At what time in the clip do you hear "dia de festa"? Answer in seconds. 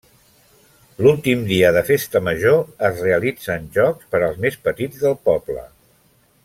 1.51-2.21